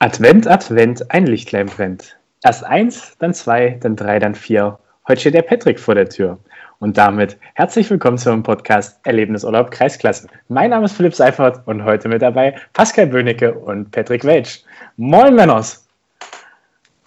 [0.00, 2.16] Advent, Advent, ein Lichtlein brennt.
[2.44, 4.78] Erst eins, dann zwei, dann drei, dann vier.
[5.08, 6.38] Heute steht der Patrick vor der Tür.
[6.78, 10.28] Und damit herzlich willkommen zum Podcast Erlebnisurlaub Kreisklasse.
[10.46, 14.64] Mein Name ist Philipp Seifert und heute mit dabei Pascal Böhnecke und Patrick Welch.
[14.98, 15.84] Moin, Männers!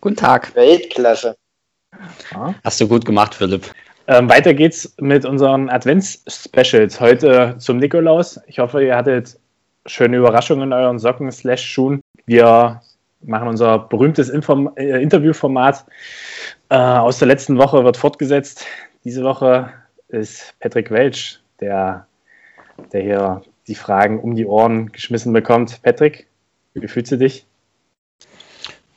[0.01, 0.53] Guten Tag.
[0.53, 1.37] Weltklasse.
[2.33, 2.53] Ja.
[2.65, 3.71] Hast du gut gemacht, Philipp.
[4.07, 6.99] Ähm, weiter geht's mit unseren Advents-Specials.
[6.99, 8.37] Heute zum Nikolaus.
[8.47, 9.39] Ich hoffe, ihr hattet
[9.85, 12.00] schöne Überraschungen in euren Socken slash Schuhen.
[12.25, 12.81] Wir
[13.21, 15.85] machen unser berühmtes Inform äh, Interviewformat
[16.69, 18.65] äh, aus der letzten Woche, wird fortgesetzt.
[19.03, 19.73] Diese Woche
[20.07, 22.07] ist Patrick Welch, der,
[22.91, 25.81] der hier die Fragen um die Ohren geschmissen bekommt.
[25.81, 26.27] Patrick,
[26.73, 27.45] wie fühlst du dich?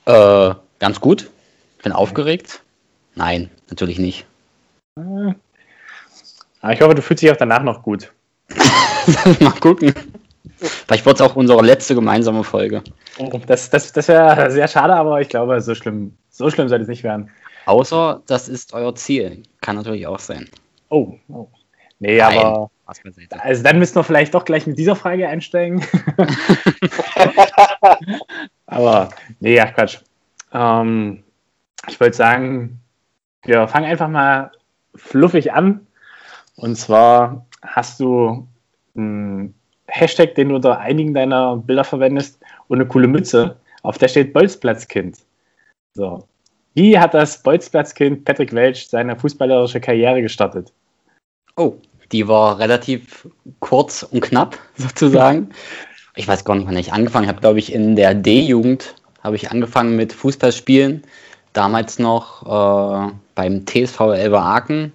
[0.07, 1.31] Äh, ganz gut.
[1.83, 2.63] Bin aufgeregt.
[3.15, 4.27] Nein, natürlich nicht.
[4.99, 5.35] Äh,
[6.73, 8.13] ich hoffe, du fühlst dich auch danach noch gut.
[9.41, 9.93] Mal gucken.
[10.65, 12.83] Vielleicht wird es auch unsere letzte gemeinsame Folge.
[13.19, 16.83] Oh, das, das, das wäre sehr schade, aber ich glaube, so schlimm, so schlimm sollte
[16.83, 17.31] es nicht werden.
[17.67, 19.43] Außer, das ist euer Ziel.
[19.61, 20.49] Kann natürlich auch sein.
[20.91, 21.49] Oh, oh.
[21.99, 22.71] Nee, Nein, aber.
[22.87, 25.83] Also dann müssen wir vielleicht doch gleich mit dieser Frage einsteigen.
[28.67, 29.09] aber,
[29.41, 29.99] nee, ja, Quatsch.
[30.53, 31.25] Ähm,
[31.89, 32.81] ich wollte sagen,
[33.43, 34.53] wir fangen einfach mal
[34.95, 35.87] fluffig an.
[36.57, 38.47] Und zwar hast du
[38.97, 39.55] einen
[39.95, 44.33] Hashtag, den du unter einigen deiner Bilder verwendest, und eine coole Mütze, auf der steht
[44.33, 45.19] Bolzplatzkind.
[45.95, 46.27] So.
[46.75, 50.73] Wie hat das Bolzplatzkind Patrick Welch seine fußballerische Karriere gestartet?
[51.57, 51.75] Oh,
[52.11, 53.29] die war relativ
[53.61, 55.51] kurz und knapp, sozusagen.
[56.17, 57.41] ich weiß gar nicht, wann ich angefangen habe.
[57.41, 61.05] Glaube ich, in der D-Jugend habe ich angefangen mit Fußballspielen.
[61.53, 64.93] Damals noch äh, beim TSV Elber Aachen.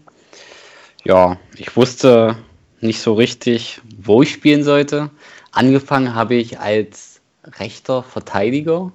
[1.05, 2.35] Ja, ich wusste
[2.81, 5.09] nicht so richtig, wo ich spielen sollte.
[5.51, 7.21] Angefangen habe ich als
[7.59, 8.91] rechter Verteidiger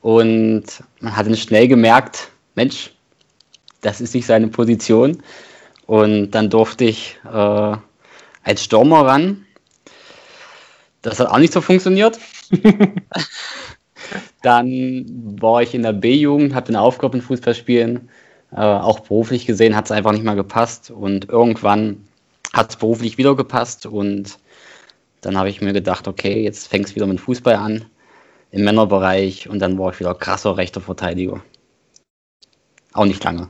[0.00, 0.64] und
[1.00, 2.92] man hat dann schnell gemerkt, Mensch,
[3.80, 5.22] das ist nicht seine Position.
[5.86, 7.76] Und dann durfte ich äh,
[8.42, 9.46] als Stürmer ran.
[11.02, 12.18] Das hat auch nicht so funktioniert.
[14.42, 18.08] dann war ich in der B-Jugend, habe dann aufgehört mit Fußballspielen.
[18.52, 20.90] Äh, auch beruflich gesehen hat es einfach nicht mehr gepasst.
[20.90, 22.07] Und irgendwann
[22.58, 24.38] hat es beruflich wieder gepasst und
[25.20, 27.90] dann habe ich mir gedacht, okay, jetzt fängst du wieder mit Fußball an
[28.50, 31.40] im Männerbereich und dann war ich wieder krasser rechter Verteidiger.
[32.92, 33.48] Auch nicht lange.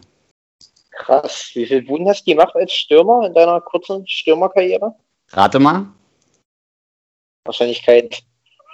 [0.91, 1.51] Krass.
[1.55, 4.95] Wie viel Buden hast du gemacht als Stürmer in deiner kurzen Stürmerkarriere?
[5.31, 5.87] Rate mal.
[7.45, 8.11] Wahrscheinlich kein.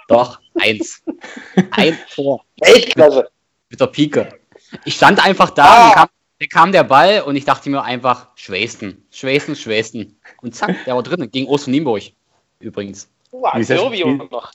[0.07, 1.01] Doch, eins.
[1.71, 2.43] Ein Tor.
[2.59, 3.17] Weltklasse.
[3.19, 3.31] Mit,
[3.69, 4.39] mit der Pike.
[4.83, 5.87] Ich stand einfach da ah.
[5.87, 6.09] und kam
[6.39, 10.19] dann kam der Ball und ich dachte mir einfach, Schwesten, Schwesten, Schwesten.
[10.41, 12.03] Und zack, der war drin, gegen Osten Nienburg.
[12.59, 13.09] Übrigens.
[13.31, 14.51] Wow, wie ist das Spiel, noch.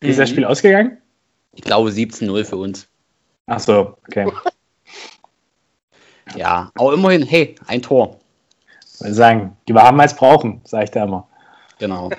[0.00, 0.98] Wie ist das Spiel ausgegangen?
[1.52, 2.88] Ich glaube 17-0 für uns.
[3.46, 4.30] Ach so, okay.
[6.36, 8.20] ja, aber immerhin, hey, ein Tor.
[8.94, 11.28] Ich würde sagen, die wir haben als brauchen, sage ich da immer.
[11.78, 12.10] Genau.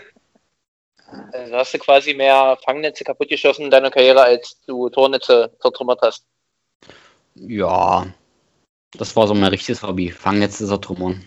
[1.33, 6.25] Also hast du quasi mehr Fangnetze kaputtgeschossen in deiner Karriere, als du Tornetze zertrümmert hast.
[7.35, 8.07] Ja,
[8.97, 10.11] das war so mein richtiges Hobby.
[10.11, 11.21] Fangnetze zertrümmern.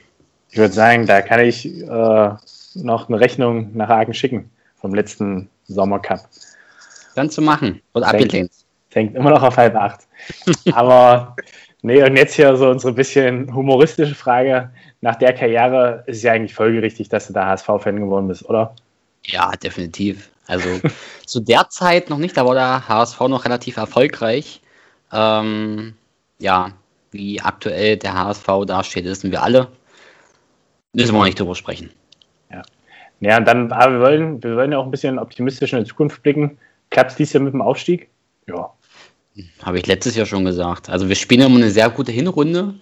[0.51, 2.31] Ich würde sagen, da kann ich äh,
[2.75, 6.21] noch eine Rechnung nach Aachen schicken vom letzten Sommercup.
[7.15, 7.81] Kannst du machen.
[7.93, 8.53] Und abgelehnt.
[8.91, 10.01] Fängt immer noch auf halb acht.
[10.73, 11.35] Aber
[11.83, 14.71] nee, und jetzt hier so unsere bisschen humoristische Frage.
[15.01, 18.75] Nach der Karriere ist es ja eigentlich folgerichtig, dass du da HSV-Fan geworden bist, oder?
[19.25, 20.31] Ja, definitiv.
[20.47, 20.69] Also
[21.27, 24.61] zu der Zeit noch nicht, da war der HSV noch relativ erfolgreich.
[25.13, 25.95] Ähm,
[26.39, 26.73] ja,
[27.15, 29.69] wie aktuell der HSV dasteht, wissen wir alle.
[30.93, 31.91] Müssen wir nicht drüber sprechen.
[32.51, 32.63] Ja.
[33.21, 35.89] Ja, und dann, aber wir wollen, wir wollen ja auch ein bisschen optimistisch in die
[35.89, 36.59] Zukunft blicken.
[36.91, 38.11] Klappt es dies Jahr mit dem Aufstieg?
[38.47, 38.71] Ja.
[39.63, 40.91] Habe ich letztes Jahr schon gesagt.
[40.91, 42.75] Also wir spielen immer eine sehr gute Hinrunde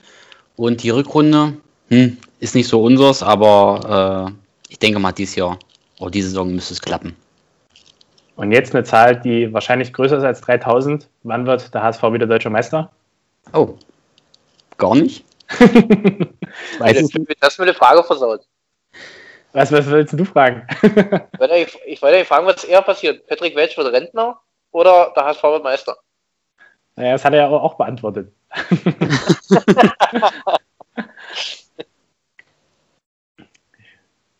[0.56, 1.56] und die Rückrunde
[1.88, 5.58] hm, ist nicht so unseres, aber äh, ich denke mal, dieses Jahr
[5.98, 7.14] oder diese Saison müsste es klappen.
[8.36, 11.08] Und jetzt eine Zahl, die wahrscheinlich größer ist als 3000.
[11.22, 12.90] Wann wird der HSV wieder deutscher Meister?
[13.52, 13.76] Oh,
[14.82, 15.24] Gar nicht?
[16.80, 18.40] Weiß das, das ist mir eine Frage versaut.
[19.52, 20.66] Was, was willst du fragen?
[20.82, 23.24] ich, ich wollte fragen, was eher passiert.
[23.28, 24.40] Patrick Welch wird Rentner
[24.72, 25.96] oder der HSV wird Meister?
[26.96, 28.32] Naja, das hat er ja auch beantwortet.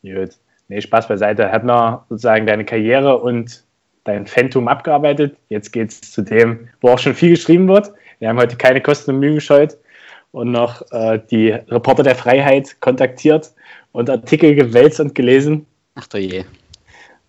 [0.03, 0.31] Gut.
[0.67, 1.53] Nee, Spaß beiseite.
[1.53, 3.63] Hat noch sozusagen deine Karriere und
[4.03, 5.37] dein Phantom abgearbeitet.
[5.51, 7.93] Jetzt geht es zu dem, wo auch schon viel geschrieben wird.
[8.19, 9.79] Wir haben heute keine Kosten und Mühen gescheut
[10.33, 13.53] und noch äh, die Reporter der Freiheit kontaktiert
[13.93, 15.67] und Artikel gewälzt und gelesen.
[15.95, 16.45] Ach du je.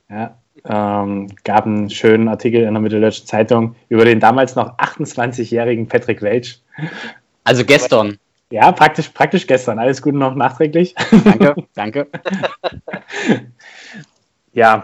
[0.10, 0.36] Ja.
[0.66, 6.22] ähm, gab einen schönen Artikel in der Mitteldeutschen Zeitung über den damals noch 28-jährigen Patrick
[6.22, 6.62] Welch.
[7.44, 8.18] Also gestern.
[8.52, 9.80] Ja, praktisch, praktisch gestern.
[9.80, 10.96] Alles Gute noch nachträglich.
[11.24, 12.08] Danke, danke.
[14.54, 14.84] ja,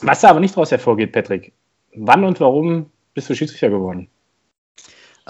[0.00, 1.52] was da aber nicht daraus hervorgeht, Patrick.
[1.94, 4.08] Wann und warum bist du Schiedsrichter geworden?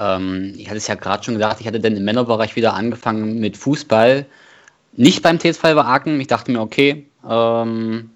[0.01, 3.39] Ähm, ich hatte es ja gerade schon gesagt, ich hatte dann im Männerbereich wieder angefangen
[3.39, 4.27] mit Fußball.
[4.93, 6.21] Nicht beim TSV Aachen.
[6.21, 8.11] Ich dachte mir, okay, ähm,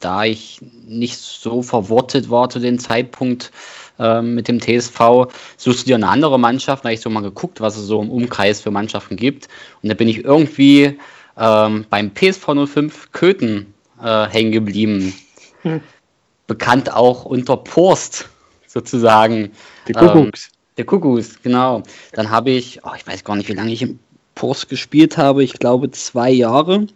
[0.00, 3.50] da ich nicht so verwortet war zu dem Zeitpunkt
[3.98, 6.84] ähm, mit dem TSV, suchst du dir eine andere Mannschaft.
[6.84, 9.48] Da habe ich so mal geguckt, was es so im Umkreis für Mannschaften gibt.
[9.82, 10.98] Und da bin ich irgendwie
[11.36, 15.14] ähm, beim PSV 05 Köthen äh, hängen geblieben.
[15.62, 15.80] Hm.
[16.46, 18.28] Bekannt auch unter Post
[18.66, 19.52] sozusagen.
[19.88, 20.50] Die Kuckucks.
[20.76, 21.82] Der Kuckucks, genau.
[22.12, 23.98] Dann habe ich, oh, ich weiß gar nicht, wie lange ich im
[24.34, 25.44] Post gespielt habe.
[25.44, 26.86] Ich glaube zwei Jahre.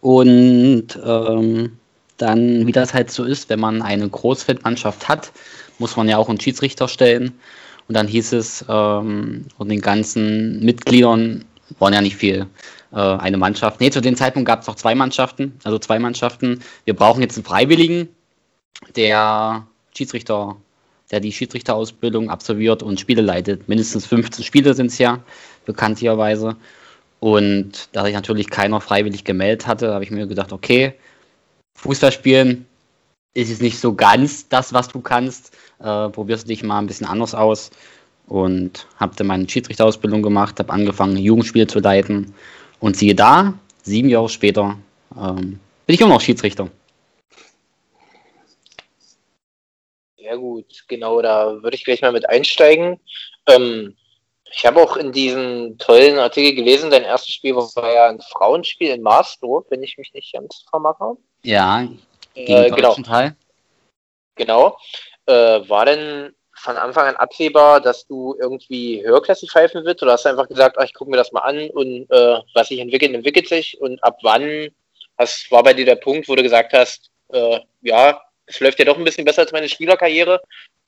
[0.00, 1.78] Und ähm,
[2.16, 5.32] dann, wie das halt so ist, wenn man eine Großfeldmannschaft hat,
[5.78, 7.32] muss man ja auch einen Schiedsrichter stellen.
[7.88, 11.44] Und dann hieß es, ähm, und den ganzen Mitgliedern
[11.78, 12.46] waren ja nicht viel,
[12.92, 13.80] äh, eine Mannschaft.
[13.80, 16.60] Nee, zu dem Zeitpunkt gab es noch zwei Mannschaften, also zwei Mannschaften.
[16.84, 18.08] Wir brauchen jetzt einen Freiwilligen,
[18.96, 19.66] der
[19.96, 20.56] Schiedsrichter,
[21.10, 23.68] der die Schiedsrichterausbildung absolviert und Spiele leitet.
[23.68, 25.20] Mindestens 15 Spiele sind es ja,
[25.66, 26.56] bekanntlicherweise.
[27.18, 30.94] Und da sich natürlich keiner freiwillig gemeldet hatte, habe ich mir gedacht, okay,
[31.74, 32.66] Fußball spielen
[33.34, 35.54] ist jetzt nicht so ganz das, was du kannst.
[35.78, 37.70] Äh, probierst du dich mal ein bisschen anders aus.
[38.26, 42.32] Und habe dann meine Schiedsrichterausbildung gemacht, habe angefangen, Jugendspiele zu leiten.
[42.78, 44.78] Und siehe da, sieben Jahre später
[45.16, 46.68] ähm, bin ich immer noch Schiedsrichter.
[50.30, 53.00] Sehr gut, genau, da würde ich gleich mal mit einsteigen.
[53.48, 53.96] Ähm,
[54.48, 58.90] ich habe auch in diesem tollen Artikel gelesen, dein erstes Spiel war ja ein Frauenspiel
[58.90, 61.16] in Marsdorf, wenn ich mich nicht ganz vermache.
[61.42, 61.84] Ja,
[62.34, 62.94] gegen äh, genau.
[62.94, 63.34] Teil.
[64.36, 64.78] Genau.
[65.26, 70.00] Äh, war denn von Anfang an absehbar, dass du irgendwie höherklassig pfeifen wirst?
[70.04, 72.68] Oder hast du einfach gesagt, ach, ich gucke mir das mal an und äh, was
[72.68, 73.80] sich entwickelt, entwickelt sich?
[73.80, 74.68] Und ab wann
[75.18, 78.84] hast, war bei dir der Punkt, wo du gesagt hast, äh, ja, es läuft ja
[78.84, 80.42] doch ein bisschen besser als meine Spielerkarriere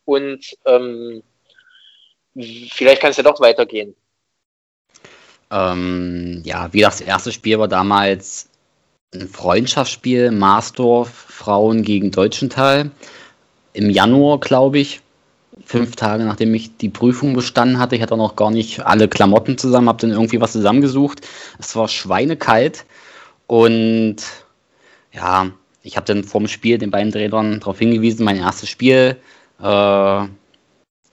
[0.04, 1.22] und ähm,
[2.34, 3.94] vielleicht kann es ja doch weitergehen.
[5.50, 8.48] Ähm, ja, wie das erste Spiel war damals
[9.14, 12.90] ein Freundschaftsspiel, Marsdorf, Frauen gegen Deutschenthal.
[13.74, 15.00] Im Januar, glaube ich.
[15.64, 17.94] Fünf Tage nachdem ich die Prüfung bestanden hatte.
[17.94, 21.20] Ich hatte noch gar nicht alle Klamotten zusammen, habe dann irgendwie was zusammengesucht.
[21.58, 22.86] Es war schweinekalt
[23.46, 24.16] und
[25.12, 25.52] ja,
[25.82, 29.17] ich habe dann vorm Spiel den beiden Trainern darauf hingewiesen, mein erstes Spiel.
[29.61, 30.25] Äh,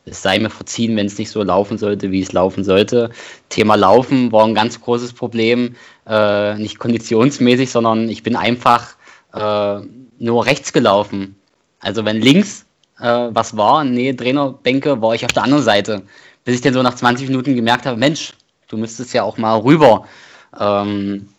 [0.05, 3.11] es sei mir verziehen, wenn es nicht so laufen sollte, wie es laufen sollte.
[3.49, 5.75] Thema Laufen war ein ganz großes Problem,
[6.07, 8.95] äh, nicht konditionsmäßig, sondern ich bin einfach
[9.33, 9.81] äh,
[10.17, 11.35] nur rechts gelaufen.
[11.79, 12.65] Also wenn links
[12.99, 16.03] äh, was war, nee, Trainerbänke, war ich auf der anderen Seite.
[16.43, 18.33] Bis ich dann so nach 20 Minuten gemerkt habe, Mensch,
[18.67, 20.05] du müsstest ja auch mal rüber.
[20.59, 21.29] Ähm,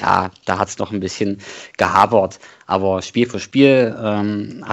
[0.00, 1.40] ja, da hat es noch ein bisschen
[1.76, 2.38] gehabert.
[2.66, 4.64] Aber Spiel für Spiel ähm,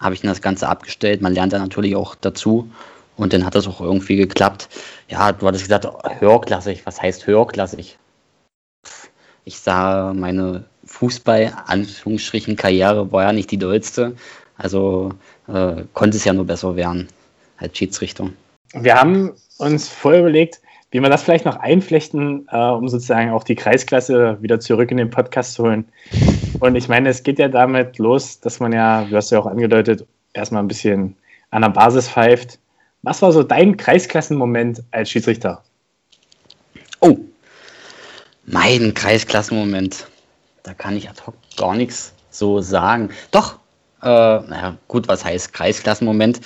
[0.00, 1.22] habe ich das Ganze abgestellt.
[1.22, 2.70] Man lernt dann natürlich auch dazu.
[3.16, 4.68] Und dann hat das auch irgendwie geklappt.
[5.08, 5.88] Ja, du hattest gesagt,
[6.20, 6.84] höherklassig.
[6.84, 7.96] Was heißt höherklassig?
[9.44, 14.14] Ich sah, meine Fußball-Karriere war ja nicht die dollste.
[14.58, 15.14] Also
[15.48, 17.08] äh, konnte es ja nur besser werden
[17.56, 18.30] als Schiedsrichter.
[18.74, 23.44] Wir haben uns vorher überlegt, wie wir das vielleicht noch einflechten, äh, um sozusagen auch
[23.44, 25.86] die Kreisklasse wieder zurück in den Podcast zu holen.
[26.60, 29.46] Und ich meine, es geht ja damit los, dass man ja, du hast ja auch
[29.46, 31.16] angedeutet, erstmal ein bisschen
[31.50, 32.58] an der Basis pfeift.
[33.02, 35.62] Was war so dein Kreisklassenmoment als Schiedsrichter?
[37.00, 37.18] Oh,
[38.46, 40.06] mein Kreisklassenmoment.
[40.62, 43.10] Da kann ich ad hoc gar nichts so sagen.
[43.30, 43.58] Doch,
[44.02, 46.40] äh, naja, gut, was heißt Kreisklassenmoment?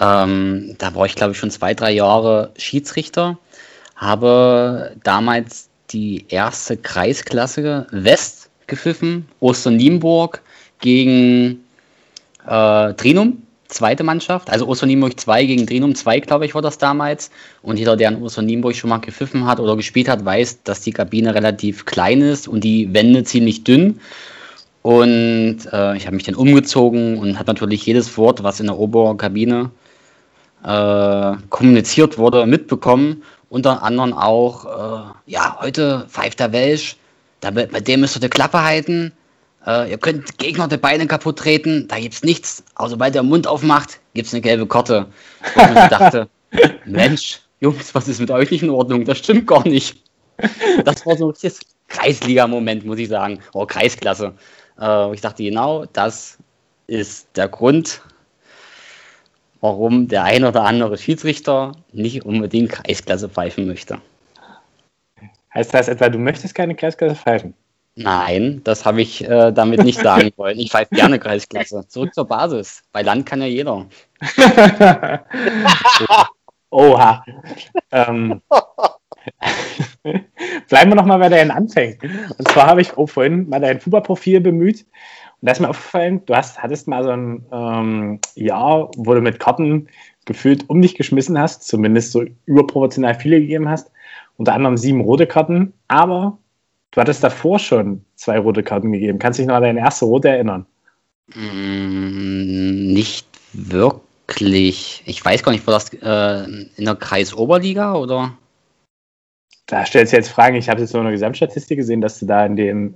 [0.00, 3.38] Ähm, da war ich, glaube ich, schon zwei, drei Jahre Schiedsrichter
[4.02, 10.42] habe damals die erste Kreisklasse West gepfiffen, Osternienburg
[10.80, 11.62] gegen
[12.44, 17.30] äh, Trinum, zweite Mannschaft, also Osternienburg 2 gegen Trinum 2, glaube ich, war das damals.
[17.62, 20.92] Und jeder, der in Osternienburg schon mal gepfiffen hat oder gespielt hat, weiß, dass die
[20.92, 24.00] Kabine relativ klein ist und die Wände ziemlich dünn.
[24.82, 28.78] Und äh, ich habe mich dann umgezogen und habe natürlich jedes Wort, was in der
[28.78, 29.70] Oberkabine
[30.64, 36.96] äh, kommuniziert wurde, mitbekommen unter anderem auch, äh, ja, heute pfeift der Welsch,
[37.40, 39.12] da, bei dem müsst ihr die Klappe halten,
[39.66, 43.46] äh, ihr könnt Gegner die Beine kaputt treten, da gibt's nichts, außer weil der Mund
[43.46, 45.06] aufmacht, gibt's eine gelbe Karte.
[45.54, 46.30] Und ich dachte,
[46.86, 49.04] Mensch, Jungs, was ist mit euch nicht in Ordnung?
[49.04, 50.02] Das stimmt gar nicht.
[50.86, 51.52] Das war so ein
[51.88, 54.32] Kreisliga-Moment, muss ich sagen, oder Kreisklasse.
[54.80, 56.38] Äh, ich dachte, genau, das
[56.86, 58.00] ist der Grund,
[59.62, 63.98] warum der ein oder andere Schiedsrichter nicht unbedingt Kreisklasse pfeifen möchte.
[65.54, 67.54] Heißt das etwa, du möchtest keine Kreisklasse pfeifen?
[67.94, 70.58] Nein, das habe ich äh, damit nicht sagen wollen.
[70.58, 71.86] Ich pfeife gerne Kreisklasse.
[71.88, 72.82] Zurück zur Basis.
[72.92, 73.86] Bei Land kann ja jeder.
[76.70, 77.24] Oha.
[77.92, 78.40] ähm,
[80.68, 81.98] bleiben wir nochmal bei deinen Anfängen.
[82.36, 84.86] Und zwar habe ich auch vorhin mal dein Fußballprofil bemüht.
[85.42, 89.20] Und da ist mir aufgefallen, du hast, hattest mal so ein ähm, Jahr, wo du
[89.20, 89.88] mit Karten
[90.24, 93.90] gefühlt um dich geschmissen hast, zumindest so überproportional viele gegeben hast.
[94.36, 96.38] Unter anderem sieben rote Karten, aber
[96.92, 99.18] du hattest davor schon zwei rote Karten gegeben.
[99.18, 100.64] Kannst du dich noch an deine erste rote erinnern?
[101.34, 105.02] Mm, nicht wirklich.
[105.06, 106.44] Ich weiß gar nicht, war das äh,
[106.76, 108.38] in der Kreisoberliga oder?
[109.72, 110.56] Da stellst du jetzt Fragen.
[110.56, 112.94] Ich habe jetzt nur eine Gesamtstatistik gesehen, dass du da in den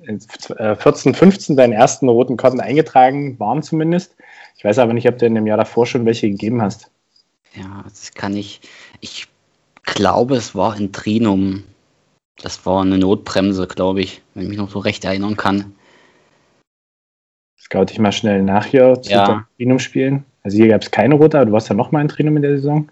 [0.58, 4.14] 14, 15 äh, deinen ersten roten Karten eingetragen waren zumindest.
[4.58, 6.90] Ich weiß aber nicht, ob du in dem Jahr davor schon welche gegeben hast.
[7.54, 8.60] Ja, das kann ich.
[9.00, 9.26] Ich
[9.84, 11.64] glaube, es war in Trinum.
[12.42, 15.72] Das war eine Notbremse, glaube ich, wenn ich mich noch so recht erinnern kann.
[17.58, 19.48] Scout ich mal schnell nach hier zu ja.
[19.56, 20.26] Trinum spielen.
[20.42, 22.42] Also hier gab es keine rote, aber du warst ja noch mal in Trinum in
[22.42, 22.90] der Saison.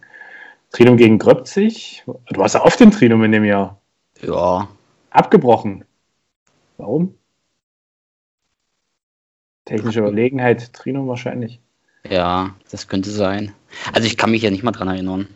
[0.74, 2.02] Trinum gegen Gröpzig.
[2.04, 3.80] Du warst ja oft in Trinum in dem Jahr.
[4.20, 4.66] Ja.
[5.10, 5.84] Abgebrochen.
[6.78, 7.14] Warum?
[9.66, 11.60] Technische Überlegenheit, Trinum wahrscheinlich.
[12.10, 13.54] Ja, das könnte sein.
[13.92, 15.28] Also ich kann mich ja nicht mal dran erinnern.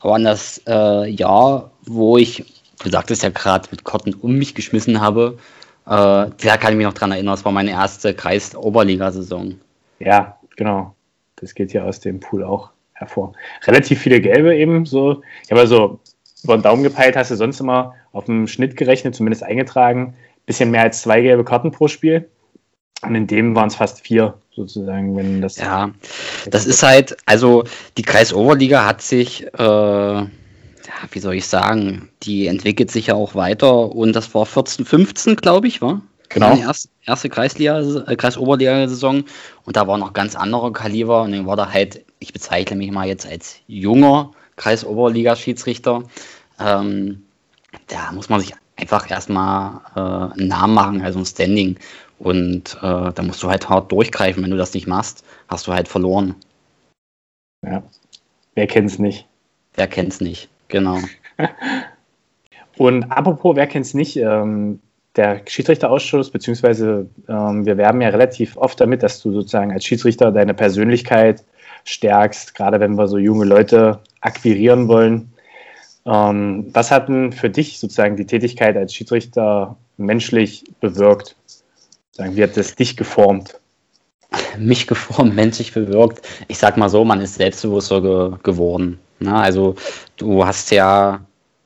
[0.00, 2.44] Aber an das äh, Jahr, wo ich,
[2.82, 5.38] du sagtest ja gerade, mit Kotten um mich geschmissen habe,
[5.86, 7.34] äh, da kann ich mich noch dran erinnern.
[7.34, 9.54] Das war meine erste Kreis-Oberliga-Saison.
[10.00, 10.96] Ja, genau.
[11.36, 13.34] Das geht ja aus dem Pool auch hervor.
[13.66, 15.22] Relativ viele gelbe eben so.
[15.44, 16.00] Ich habe also
[16.42, 20.14] über den Daumen gepeilt, hast du sonst immer auf dem Schnitt gerechnet, zumindest eingetragen,
[20.46, 22.28] bisschen mehr als zwei gelbe Karten pro Spiel.
[23.02, 25.56] Und in dem waren es fast vier, sozusagen, wenn das.
[25.56, 25.90] Ja,
[26.48, 27.64] das ist halt, also
[27.98, 30.28] die Kreisoberliga hat sich, äh, ja,
[31.10, 35.36] wie soll ich sagen, die entwickelt sich ja auch weiter und das war 14, 15,
[35.36, 36.00] glaube ich, war?
[36.34, 36.56] Genau.
[36.56, 39.24] Die erste, erste Kreisliga, äh, Kreisoberliga-Saison
[39.64, 42.90] und da war noch ganz anderer Kaliber und dann war da halt, ich bezeichne mich
[42.90, 46.02] mal jetzt als junger Kreisoberliga-Schiedsrichter.
[46.58, 47.22] Ähm,
[47.86, 51.76] da muss man sich einfach erstmal äh, einen Namen machen, also ein Standing.
[52.18, 54.42] Und äh, da musst du halt hart durchgreifen.
[54.42, 56.34] Wenn du das nicht machst, hast du halt verloren.
[57.64, 57.82] Ja.
[58.56, 59.26] Wer kennt's nicht?
[59.74, 60.98] Wer kennt's nicht, genau.
[62.76, 64.16] Und apropos, wer kennt's nicht?
[64.16, 64.80] Ähm,
[65.16, 70.32] der Schiedsrichterausschuss, beziehungsweise ähm, wir werben ja relativ oft damit, dass du sozusagen als Schiedsrichter
[70.32, 71.44] deine Persönlichkeit
[71.84, 75.32] stärkst, gerade wenn wir so junge Leute akquirieren wollen.
[76.06, 81.36] Ähm, was hat denn für dich sozusagen die Tätigkeit als Schiedsrichter menschlich bewirkt?
[82.12, 83.60] Sagen, wie hat das dich geformt?
[84.58, 86.26] Mich geformt, menschlich bewirkt.
[86.48, 88.98] Ich sag mal so, man ist selbstbewusster ge geworden.
[89.20, 89.76] Na, also
[90.16, 91.20] du hast ja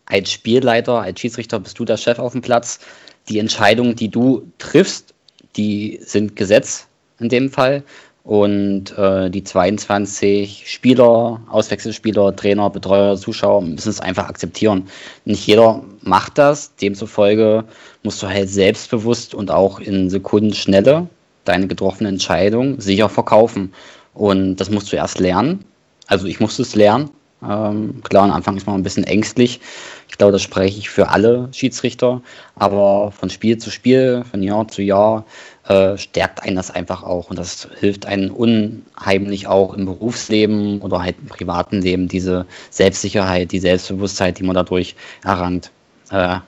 [0.07, 2.81] als Spielleiter, als Schiedsrichter bist du der Chef auf dem Platz.
[3.29, 5.15] Die Entscheidungen, die du triffst,
[5.57, 6.87] die sind Gesetz
[7.19, 7.83] in dem Fall.
[8.25, 14.89] Und äh, die 22 Spieler, Auswechselspieler, Trainer, Betreuer, Zuschauer müssen es einfach akzeptieren.
[15.25, 16.75] Nicht jeder macht das.
[16.77, 17.65] Demzufolge
[18.03, 21.09] musst du halt selbstbewusst und auch in Sekundenschnelle
[21.47, 23.73] deine getroffene Entscheidung sicher verkaufen.
[24.13, 25.65] Und das musst du erst lernen.
[26.07, 27.09] Also ich musste es lernen.
[27.43, 29.61] Ähm, klar, am Anfang ist man ein bisschen ängstlich.
[30.09, 32.21] Ich glaube, das spreche ich für alle Schiedsrichter.
[32.57, 35.25] Aber von Spiel zu Spiel, von Jahr zu Jahr
[35.69, 41.03] äh, stärkt einen das einfach auch und das hilft einem unheimlich auch im Berufsleben oder
[41.03, 45.71] halt im privaten Leben, diese Selbstsicherheit, die Selbstbewusstheit, die man dadurch errangt.
[46.11, 46.39] Äh,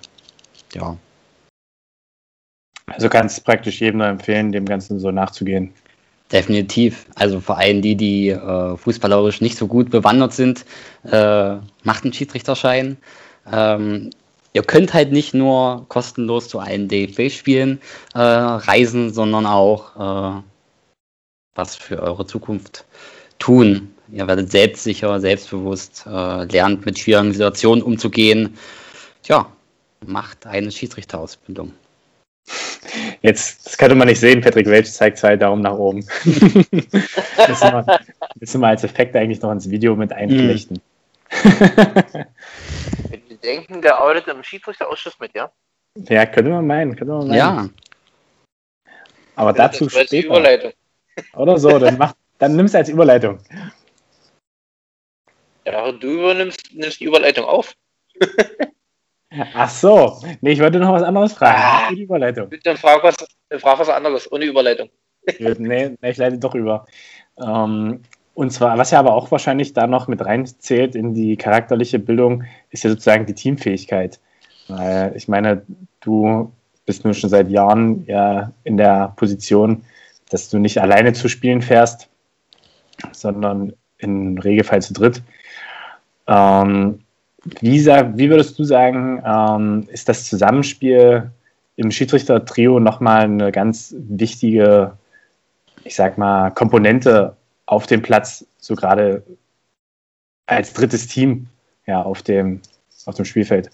[0.75, 0.97] ja.
[2.87, 5.73] Also kannst praktisch jedem nur empfehlen, dem Ganzen so nachzugehen.
[6.33, 7.07] Definitiv.
[7.17, 10.65] Also vor allem die, die äh, fußballerisch nicht so gut bewandert sind,
[11.05, 12.97] äh, macht einen Schiedsrichterschein.
[13.51, 14.11] Ähm,
[14.53, 17.81] ihr könnt halt nicht nur kostenlos zu allen DFB-Spielen
[18.15, 20.43] äh, reisen, sondern auch äh,
[21.57, 22.85] was für eure Zukunft
[23.41, 23.93] tun.
[24.13, 28.57] Ihr werdet selbstsicher, selbstbewusst, äh, lernt mit schwierigen Situationen umzugehen.
[29.23, 29.51] Tja,
[30.07, 31.73] macht eine Schiedsrichterausbildung.
[33.23, 36.07] Jetzt, das könnte man nicht sehen, Patrick Welch zeigt zwei Daumen nach oben.
[37.37, 37.63] das
[38.39, 40.81] müssen wir als Effekt eigentlich noch ins Video mit einflechten.
[41.33, 42.25] Mm.
[43.43, 45.51] denken, der arbeitet im Schiedsrichterausschuss mit, ja?
[46.09, 47.39] Ja, könnte man meinen, könnte man meinen.
[47.39, 47.69] Ja.
[49.37, 50.27] Aber ja, dazu später.
[50.27, 50.73] Überleitung.
[51.35, 53.39] Oder so, dann, mach, dann nimmst du als Überleitung.
[55.65, 57.75] Ja, du übernimmst nimmst die Überleitung auf.
[59.55, 60.21] Ach so.
[60.41, 61.59] Nee, ich wollte noch was anderes fragen.
[61.63, 62.51] Ah, Überleitung.
[62.65, 63.17] Dann frag was,
[63.59, 64.91] frag was anderes, ohne Überleitung.
[65.39, 66.87] nee, nee, ich leite doch über.
[67.41, 68.03] Ähm,
[68.35, 72.45] und zwar, was ja aber auch wahrscheinlich da noch mit reinzählt in die charakterliche Bildung,
[72.71, 74.19] ist ja sozusagen die Teamfähigkeit.
[74.69, 75.63] Weil ich meine,
[76.01, 76.53] du
[76.87, 79.85] bist nun schon seit Jahren ja in der Position,
[80.31, 82.09] dass du nicht alleine zu spielen fährst,
[83.13, 85.23] sondern im Regelfall zu dritt.
[86.27, 87.01] Ähm,
[87.61, 91.31] wie, wie, würdest du sagen, ähm, ist das Zusammenspiel
[91.77, 94.93] im Schiedsrichter-Trio nochmal eine ganz wichtige,
[95.85, 99.23] ich sag mal, Komponente auf dem Platz, so gerade
[100.47, 101.47] als drittes Team
[101.87, 102.61] ja, auf, dem,
[103.07, 103.71] auf dem Spielfeld?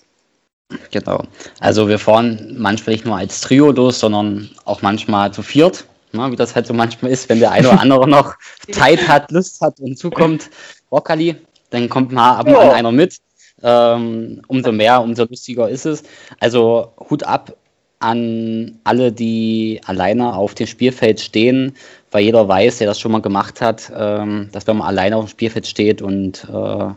[0.90, 1.23] Genau.
[1.61, 6.30] Also wir fahren manchmal nicht nur als Trio los, sondern auch manchmal zu viert, ne,
[6.30, 8.35] wie das halt so manchmal ist, wenn der eine oder andere noch
[8.70, 10.50] Zeit hat, Lust hat und zukommt.
[10.90, 11.37] Brokkoli,
[11.70, 13.16] dann kommt mal ab und an einer mit.
[13.62, 16.02] Ähm, umso mehr, umso lustiger ist es.
[16.40, 17.56] Also Hut ab
[17.98, 21.75] an alle, die alleine auf dem Spielfeld stehen,
[22.10, 25.25] weil jeder weiß, der das schon mal gemacht hat, ähm, dass wenn man alleine auf
[25.25, 26.92] dem Spielfeld steht und äh,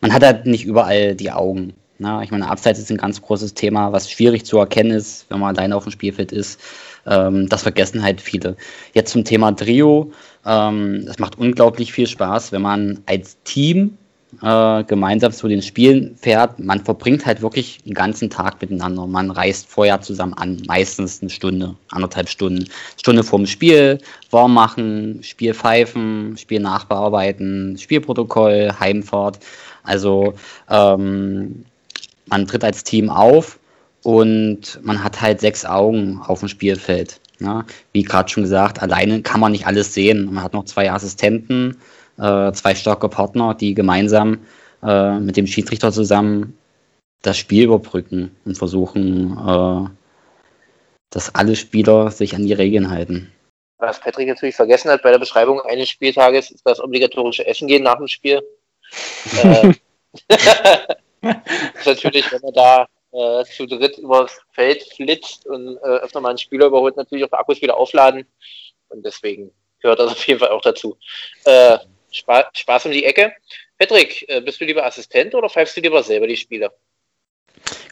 [0.00, 1.74] man hat halt nicht überall die Augen.
[1.98, 5.38] Na, ich meine, Abseits ist ein ganz großes Thema, was schwierig zu erkennen ist, wenn
[5.38, 6.58] man alleine auf dem Spielfeld ist.
[7.06, 8.56] Ähm, das vergessen halt viele.
[8.94, 10.10] Jetzt zum Thema Trio.
[10.46, 13.98] Ähm, das macht unglaublich viel Spaß, wenn man als Team
[14.42, 16.58] äh, gemeinsam zu den Spielen fährt.
[16.58, 19.06] Man verbringt halt wirklich einen ganzen Tag miteinander.
[19.06, 22.68] Man reist vorher zusammen an, meistens eine Stunde, anderthalb Stunden.
[22.96, 23.98] Stunde vorm Spiel,
[24.30, 29.40] warm machen, Spiel pfeifen, Spiel nachbearbeiten, Spielprotokoll, Heimfahrt.
[29.82, 30.34] Also
[30.68, 31.64] ähm,
[32.26, 33.58] man tritt als Team auf
[34.02, 37.20] und man hat halt sechs Augen auf dem Spielfeld.
[37.40, 40.26] Ja, wie gerade schon gesagt, alleine kann man nicht alles sehen.
[40.26, 41.78] Man hat noch zwei Assistenten,
[42.20, 44.46] äh, zwei starke Partner, die gemeinsam
[44.82, 46.56] äh, mit dem Schiedsrichter zusammen
[47.22, 49.90] das Spiel überbrücken und versuchen, äh,
[51.10, 53.32] dass alle Spieler sich an die Regeln halten.
[53.78, 57.82] Was Patrick natürlich vergessen hat bei der Beschreibung eines Spieltages, ist das obligatorische Essen gehen
[57.82, 58.42] nach dem Spiel.
[59.42, 59.80] äh, ist
[61.86, 66.38] natürlich, wenn man da äh, zu dritt übers Feld flitzt und äh, öfter mal einen
[66.38, 68.26] Spieler überholt, natürlich auch Akkus wieder aufladen.
[68.88, 70.96] Und deswegen gehört das auf jeden Fall auch dazu.
[71.44, 71.78] Äh,
[72.10, 73.32] Spaß, Spaß um die Ecke.
[73.78, 76.70] Patrick, äh, bist du lieber Assistent oder pfeifst du lieber selber die Spiele?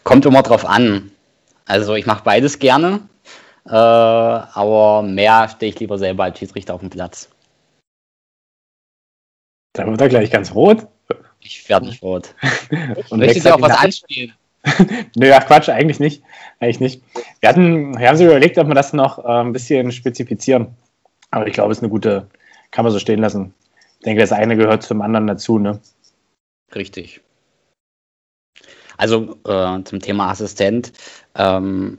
[0.04, 1.10] Kommt immer drauf an.
[1.66, 3.00] Also ich mache beides gerne,
[3.66, 7.28] äh, aber mehr stehe ich lieber selber als Schiedsrichter auf dem Platz.
[9.74, 10.86] Da wird er gleich ganz rot.
[11.40, 12.34] Ich werde nicht rot.
[13.10, 14.34] Und möchtest du auch was anspielen?
[15.16, 16.22] Nö, ach Quatsch, eigentlich nicht.
[16.58, 17.02] Eigentlich nicht.
[17.40, 20.74] Wir hatten, wir haben sich überlegt, ob wir das noch äh, ein bisschen spezifizieren.
[21.30, 22.28] Aber ich glaube, es ist eine gute,
[22.70, 23.54] kann man so stehen lassen.
[24.08, 25.80] Ich denke, das eine gehört zum anderen dazu, ne?
[26.74, 27.20] Richtig.
[28.96, 30.94] Also äh, zum Thema Assistent.
[31.34, 31.98] Ähm,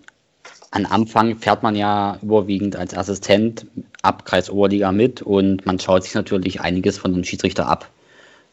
[0.72, 3.68] am Anfang fährt man ja überwiegend als Assistent
[4.02, 7.88] ab Kreisoberliga mit und man schaut sich natürlich einiges von dem Schiedsrichter ab.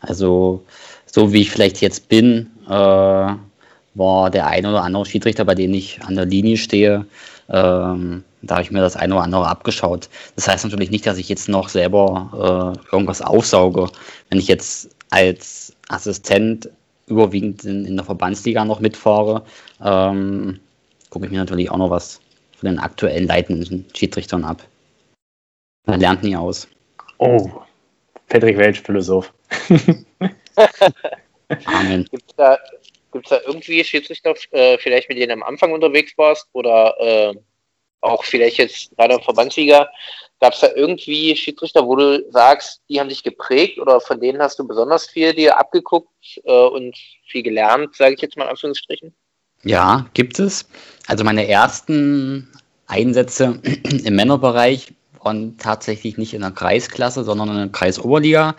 [0.00, 0.62] Also
[1.06, 5.72] so wie ich vielleicht jetzt bin, äh, war der ein oder andere Schiedsrichter, bei dem
[5.72, 7.06] ich an der Linie stehe,
[7.48, 10.08] ähm, da habe ich mir das eine oder andere abgeschaut.
[10.34, 13.88] Das heißt natürlich nicht, dass ich jetzt noch selber äh, irgendwas aufsauge.
[14.30, 16.68] Wenn ich jetzt als Assistent
[17.06, 19.44] überwiegend in, in der Verbandsliga noch mitfahre,
[19.82, 20.60] ähm,
[21.10, 22.20] gucke ich mir natürlich auch noch was
[22.58, 24.62] von den aktuellen leitenden Schiedsrichtern ab.
[25.86, 26.68] Man lernt nie aus.
[27.18, 27.62] Oh,
[28.28, 29.32] Patrick Welch, Philosoph.
[31.66, 32.04] Amen.
[32.10, 32.58] Gibt es da,
[33.24, 37.34] da irgendwie Schiedsrichter, äh, vielleicht mit denen am Anfang unterwegs warst oder äh,
[38.00, 39.88] auch vielleicht jetzt gerade im Verbandsliga,
[40.40, 44.40] gab es da irgendwie Schiedsrichter, wo du sagst, die haben dich geprägt oder von denen
[44.40, 48.50] hast du besonders viel dir abgeguckt äh, und viel gelernt, sage ich jetzt mal in
[48.50, 49.14] Anführungsstrichen?
[49.64, 50.68] Ja, gibt es.
[51.06, 52.52] Also meine ersten
[52.86, 53.60] Einsätze
[54.04, 58.54] im Männerbereich waren tatsächlich nicht in der Kreisklasse, sondern in der Kreisoberliga,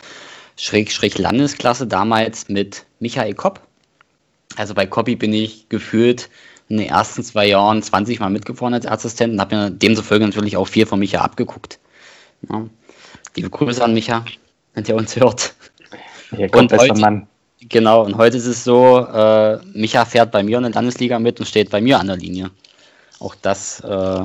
[0.58, 3.62] Schräg, Schräg Landesklasse, damals mit Michael Kopp.
[4.56, 6.30] Also bei Koppi bin ich gefühlt
[6.70, 10.58] in den ersten zwei Jahren 20 Mal mitgefahren als Assistent und habe mir demzufolge natürlich
[10.58, 11.80] auch viel von Micha abgeguckt.
[12.50, 12.66] Ja.
[13.36, 14.26] Liebe Grüße an Micha,
[14.74, 15.54] wenn der uns hört.
[16.36, 17.28] Hier kommt und heute, Mann.
[17.62, 21.40] Genau, und heute ist es so, äh, Micha fährt bei mir in der Landesliga mit
[21.40, 22.52] und steht bei mir an der Linie.
[23.20, 24.24] Auch das äh,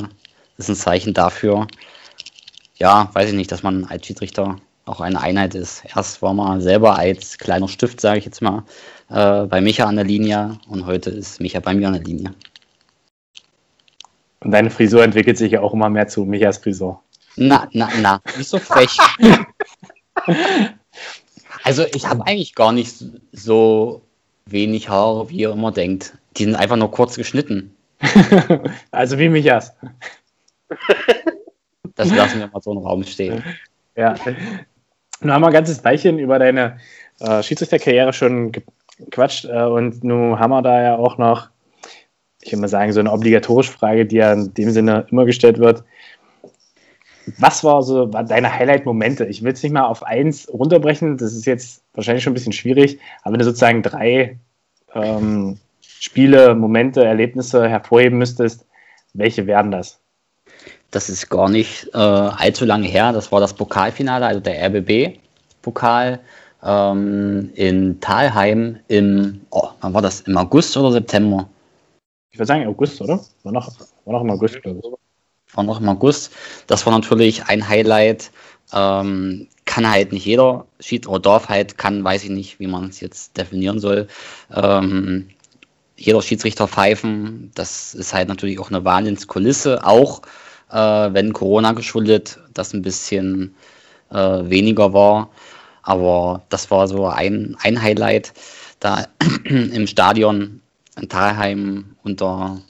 [0.59, 1.67] ist ein Zeichen dafür,
[2.83, 4.57] ja, weiß ich nicht, dass man als Schiedsrichter
[4.87, 5.85] auch eine Einheit ist.
[5.95, 8.65] Erst war man selber als kleiner Stift, sage ich jetzt mal,
[9.13, 12.35] äh, bei Micha an der Linie und heute ist Micha bei mir an der Linie.
[14.41, 17.01] Und deine Frisur entwickelt sich ja auch immer mehr zu Michas Frisur.
[17.37, 18.97] Na, na, na, nicht so frech.
[21.65, 24.03] also ich habe eigentlich gar nicht so
[24.47, 26.15] wenig Haare, wie ihr immer denkt.
[26.37, 27.77] Die sind einfach nur kurz geschnitten.
[28.91, 29.75] also wie Michas.
[31.95, 33.45] das lassen wir mal so im Raum stehen.
[33.95, 34.15] Ja.
[35.21, 36.79] Nun haben wir ein ganzes Weilchen über deine
[37.21, 38.82] äh, Schiedsrichterkarriere schon gequatscht
[39.45, 41.49] äh, und nun haben wir da ja auch noch,
[42.41, 45.59] ich würde mal sagen, so eine obligatorische Frage, die ja in dem Sinne immer gestellt
[45.59, 45.85] wird.
[47.39, 49.27] Was war so deine Highlight-Momente?
[49.27, 52.53] Ich will es nicht mal auf eins runterbrechen, das ist jetzt wahrscheinlich schon ein bisschen
[52.53, 54.39] schwierig, aber wenn du sozusagen drei
[54.95, 58.67] ähm, Spiele, Momente, Erlebnisse hervorheben müsstest,
[59.15, 60.01] welche wären das?
[60.91, 63.13] Das ist gar nicht äh, allzu lange her.
[63.13, 66.21] Das war das Pokalfinale, also der RBB-Pokal
[66.63, 70.23] ähm, in Talheim im, oh, wann war das?
[70.23, 71.49] Im August oder September?
[72.31, 73.21] Ich würde sagen August, oder?
[73.43, 73.71] War noch,
[74.05, 75.57] war noch im August, glaube ich.
[75.57, 76.33] War noch im August.
[76.67, 78.31] Das war natürlich ein Highlight.
[78.73, 82.89] Ähm, kann halt nicht jeder Schied oder darf halt, kann, weiß ich nicht, wie man
[82.89, 84.09] es jetzt definieren soll.
[84.53, 85.29] Ähm,
[85.97, 87.51] jeder Schiedsrichter pfeifen.
[87.55, 90.23] Das ist halt natürlich auch eine Wahnsinnskulisse, auch
[90.71, 93.55] äh, wenn Corona geschuldet das ein bisschen
[94.11, 95.31] äh, weniger war.
[95.83, 98.33] Aber das war so ein, ein Highlight
[98.81, 99.07] da
[99.45, 100.61] im Stadion
[101.01, 102.61] in Talheim unter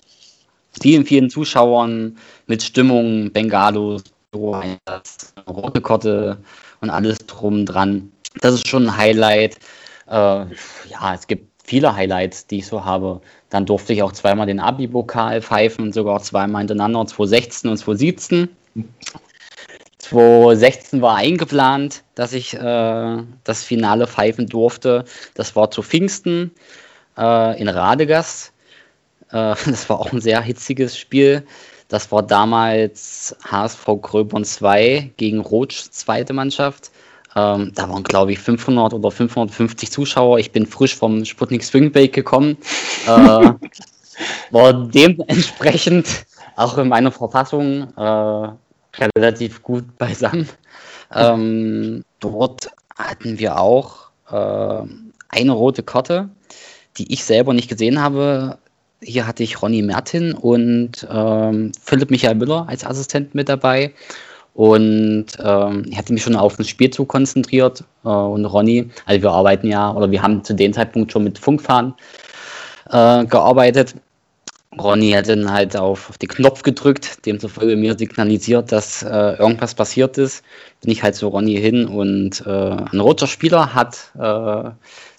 [0.81, 6.38] vielen, vielen Zuschauern mit Stimmung, Bengalos, rote Kotte
[6.81, 8.11] und alles drum dran.
[8.40, 9.59] Das ist schon ein Highlight.
[10.07, 10.12] Äh,
[10.44, 13.20] ja, es gibt viele Highlights, die ich so habe.
[13.51, 18.48] Dann durfte ich auch zweimal den Abi-Pokal pfeifen, sogar zweimal hintereinander, 2016 und 2017.
[20.03, 25.05] 2016 war eingeplant, dass ich äh, das Finale pfeifen durfte.
[25.35, 26.51] Das war zu Pfingsten
[27.17, 28.53] äh, in Radegast.
[29.31, 31.47] Äh, das war auch ein sehr hitziges Spiel.
[31.87, 36.91] Das war damals HSV Gröbern 2 gegen Rotsch, zweite Mannschaft.
[37.37, 40.38] Ähm, da waren, glaube ich, 500 oder 550 Zuschauer.
[40.41, 42.59] Ich bin frisch vom Sputnik Swingbake gekommen.
[43.07, 43.53] Äh,
[44.51, 48.49] war dementsprechend auch in meiner Verfassung äh,
[48.98, 50.48] relativ gut beisammen.
[51.14, 54.87] Ähm, dort hatten wir auch äh,
[55.28, 56.28] eine rote Karte,
[56.96, 58.59] die ich selber nicht gesehen habe.
[59.02, 63.92] Hier hatte ich Ronny Mertin und ähm, Philipp Michael Müller als Assistent mit dabei.
[64.55, 67.85] Und ähm, ich hatte mich schon auf den Spielzug konzentriert.
[68.05, 71.38] Äh, und Ronny, also wir arbeiten ja, oder wir haben zu dem Zeitpunkt schon mit
[71.38, 71.94] Funkfahren
[72.90, 73.94] äh, gearbeitet.
[74.79, 79.75] Ronny hat dann halt auf, auf den Knopf gedrückt, demzufolge mir signalisiert, dass äh, irgendwas
[79.75, 80.43] passiert ist.
[80.81, 84.71] Bin ich halt zu Ronny hin und äh, ein roter Spieler hat äh,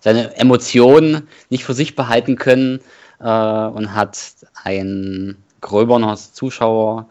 [0.01, 2.79] seine Emotionen nicht für sich behalten können
[3.19, 4.19] äh, und hat
[4.63, 7.07] ein gröberner Zuschauer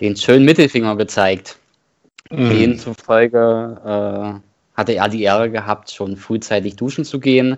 [0.00, 1.58] den schönen Mittelfinger gezeigt.
[2.30, 2.50] Mhm.
[2.50, 7.56] Demzufolge äh, hatte er die Ehre gehabt, schon frühzeitig duschen zu gehen.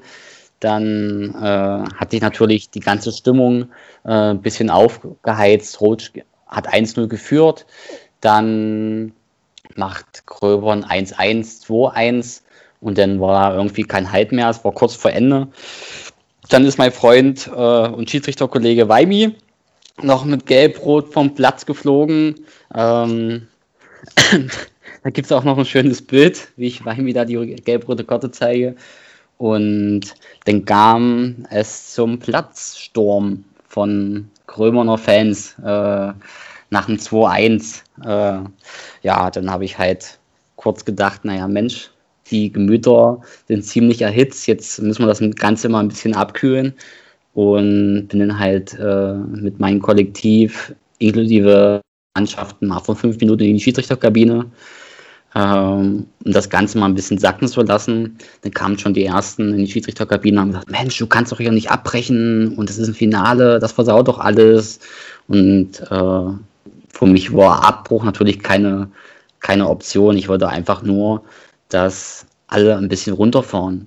[0.61, 3.71] Dann äh, hatte ich natürlich die ganze Stimmung
[4.05, 5.81] äh, ein bisschen aufgeheizt.
[5.81, 6.13] Rot
[6.47, 7.67] hat 1-0 geführt.
[8.21, 9.13] Dann
[9.75, 12.43] macht Gröbern 1-1, 2-1
[12.81, 14.51] und dann war irgendwie kein Halt mehr.
[14.51, 15.49] Es war kurz vor Ende.
[16.49, 19.37] Dann ist mein Freund äh, und Schiedsrichterkollege Weimi
[20.03, 22.47] noch mit Gelb-Rot vom Platz geflogen.
[22.75, 23.49] Ähm,
[25.03, 28.31] da gibt es auch noch ein schönes Bild, wie ich Weimi da die gelb-rote Karte
[28.31, 28.77] zeige.
[29.41, 30.03] Und
[30.45, 36.13] dann kam es zum Platzsturm von Krömerner Fans äh,
[36.69, 37.81] nach dem 2-1.
[38.05, 38.45] Äh,
[39.03, 40.19] ja, dann habe ich halt
[40.57, 41.89] kurz gedacht, naja, Mensch,
[42.31, 44.47] die Gemüter sind ziemlich erhitzt.
[44.47, 46.75] Jetzt müssen wir das Ganze mal ein bisschen abkühlen.
[47.33, 51.81] Und bin dann halt äh, mit meinem Kollektiv inklusive
[52.15, 54.51] Mannschaften mal von fünf Minuten in die Schiedsrichterkabine
[55.35, 58.19] ähm, um das Ganze mal ein bisschen sacken zu lassen.
[58.43, 61.39] Dann kamen schon die ersten in die Schiedsrichterkabine und haben gesagt, Mensch, du kannst doch
[61.39, 64.81] hier nicht abbrechen und das ist ein Finale, das versaut doch alles.
[65.29, 66.33] Und äh,
[66.89, 68.91] für mich war Abbruch natürlich keine,
[69.39, 70.17] keine Option.
[70.17, 71.23] Ich wollte einfach nur,
[71.69, 73.87] dass alle ein bisschen runterfahren,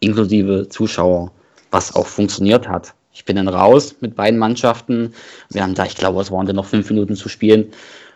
[0.00, 1.30] inklusive Zuschauer,
[1.70, 2.94] was auch funktioniert hat.
[3.12, 5.14] Ich bin dann raus mit beiden Mannschaften.
[5.50, 7.66] Wir haben da, ich glaube, es waren dann noch fünf Minuten zu spielen,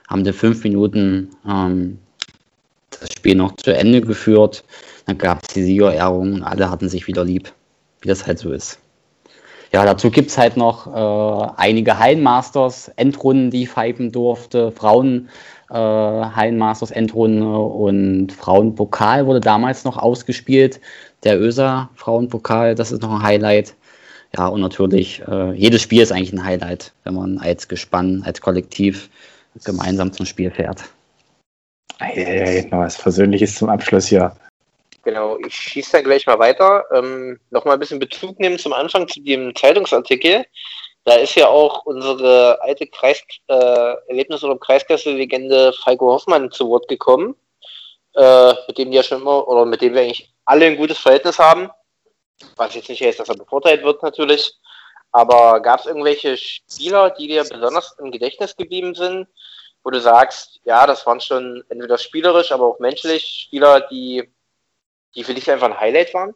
[0.08, 1.98] haben dann fünf Minuten ähm,
[3.04, 4.64] das Spiel noch zu Ende geführt.
[5.06, 7.52] Dann gab es die Siegerehrung und alle hatten sich wieder lieb,
[8.00, 8.78] wie das halt so ist.
[9.72, 15.28] Ja, dazu gibt es halt noch äh, einige Hallenmasters, Endrunden, die ich pfeifen durfte, Frauen
[15.70, 20.80] äh, Hallenmasters Endrunde und Frauenpokal wurde damals noch ausgespielt.
[21.24, 23.74] Der ÖSA Frauenpokal, das ist noch ein Highlight.
[24.36, 28.40] Ja, und natürlich, äh, jedes Spiel ist eigentlich ein Highlight, wenn man als Gespann, als
[28.40, 29.10] Kollektiv
[29.64, 30.84] gemeinsam zum Spiel fährt.
[31.98, 34.36] Hey, noch was Persönliches zum Abschluss hier.
[35.04, 36.84] Genau, ich schieße dann gleich mal weiter.
[36.92, 40.44] Ähm, Nochmal ein bisschen Bezug nehmen zum Anfang zu dem Zeitungsartikel.
[41.04, 46.88] Da ist ja auch unsere alte Kreis, äh, Erlebnis- oder Kreisklasse-Legende Falco Hoffmann zu Wort
[46.88, 47.36] gekommen,
[48.14, 51.38] äh, mit dem ja schon immer, oder mit dem wir eigentlich alle ein gutes Verhältnis
[51.38, 51.68] haben.
[52.56, 54.54] Was jetzt nicht heißt, dass er bevorteilt wird natürlich.
[55.12, 59.28] Aber gab es irgendwelche Spieler, die dir besonders im Gedächtnis geblieben sind,
[59.84, 64.28] wo du sagst, ja, das waren schon entweder spielerisch, aber auch menschlich Spieler, die,
[65.14, 66.34] die für dich einfach ein Highlight waren?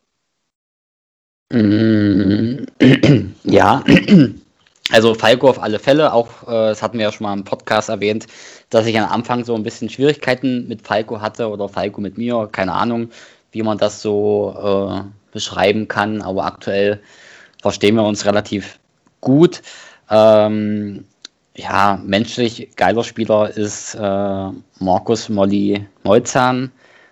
[1.50, 2.66] Mm,
[3.44, 3.82] ja,
[4.92, 7.88] also Falco auf alle Fälle, auch äh, das hatten wir ja schon mal im Podcast
[7.88, 8.26] erwähnt,
[8.68, 12.48] dass ich am Anfang so ein bisschen Schwierigkeiten mit Falco hatte oder Falco mit mir,
[12.52, 13.10] keine Ahnung,
[13.50, 17.00] wie man das so äh, beschreiben kann, aber aktuell
[17.62, 18.78] verstehen wir uns relativ
[19.22, 19.62] gut.
[20.10, 21.06] Ähm,
[21.58, 26.70] ja, menschlich geiler Spieler ist äh, Markus Molly Molzahn.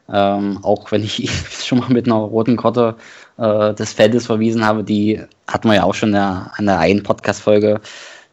[0.08, 2.94] Ähm, auch wenn ich ihn schon mal mit einer roten Karte
[3.38, 6.78] äh, des Feldes verwiesen habe, die hatten wir ja auch schon in der, in der
[6.78, 7.80] einen Podcast-Folge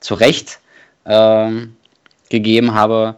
[0.01, 0.59] zu Recht
[1.05, 1.75] ähm,
[2.29, 3.15] gegeben habe.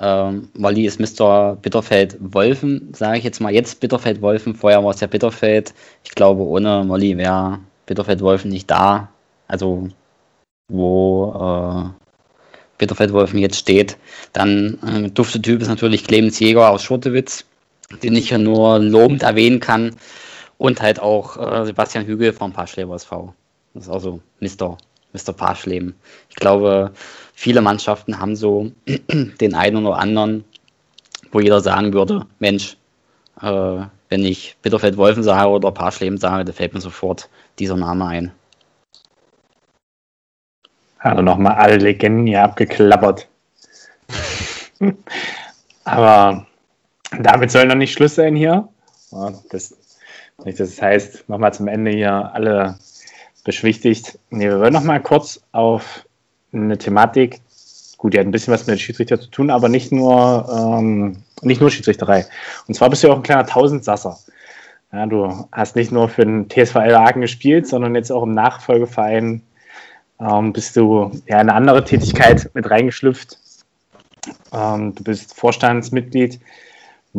[0.00, 1.56] Ähm, Molly ist Mr.
[1.56, 4.54] Bitterfeld-Wolfen, sage ich jetzt mal jetzt Bitterfeld-Wolfen.
[4.54, 5.72] Vorher war es ja Bitterfeld.
[6.04, 9.08] Ich glaube, ohne Molly wäre Bitterfeld-Wolfen nicht da.
[9.48, 9.88] Also,
[10.68, 12.03] wo äh,
[12.78, 13.96] Bitterfeld-Wolfen jetzt steht.
[14.32, 17.44] Dann äh, dufte Typ ist natürlich Clemens Jäger aus Schurtewitz,
[18.02, 19.96] den ich ja nur lobend erwähnen kann.
[20.58, 23.34] Und halt auch äh, Sebastian Hügel vom Paschleber SV.
[23.74, 24.78] Das ist also Mr.
[25.12, 25.32] Mr.
[25.32, 25.94] Paschleben.
[26.30, 26.92] Ich glaube,
[27.34, 30.44] viele Mannschaften haben so den einen oder anderen,
[31.32, 32.76] wo jeder sagen würde, Mensch,
[33.40, 38.32] äh, wenn ich Bitterfeld-Wolfen sage oder Paschleben sage, da fällt mir sofort dieser Name ein.
[41.04, 43.28] Also nochmal alle Legenden hier abgeklappert.
[45.84, 46.46] Aber
[47.20, 48.68] damit soll noch nicht Schluss sein hier.
[49.50, 49.76] Das,
[50.38, 52.78] das heißt, nochmal zum Ende hier alle
[53.44, 54.18] beschwichtigt.
[54.30, 56.06] Nee, wir wollen nochmal kurz auf
[56.54, 57.42] eine Thematik,
[57.98, 61.60] gut, die hat ein bisschen was mit Schiedsrichter zu tun, aber nicht nur, ähm, nicht
[61.60, 62.24] nur Schiedsrichterei.
[62.66, 64.18] Und zwar bist du ja auch ein kleiner Tausendsasser.
[64.90, 69.42] Ja, du hast nicht nur für den TSV Aachen gespielt, sondern jetzt auch im Nachfolgeverein
[70.24, 73.38] ähm, bist du ja in eine andere Tätigkeit mit reingeschlüpft.
[74.52, 76.40] Ähm, du bist Vorstandsmitglied.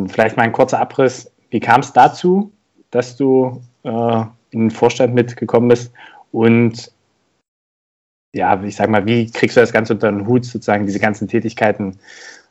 [0.08, 1.32] Vielleicht mal ein kurzer Abriss.
[1.50, 2.52] Wie kam es dazu,
[2.92, 5.92] dass du äh, in den Vorstand mitgekommen bist?
[6.32, 6.92] Und
[8.34, 11.28] ja, ich sag mal, wie kriegst du das Ganze unter den Hut, sozusagen diese ganzen
[11.28, 11.98] Tätigkeiten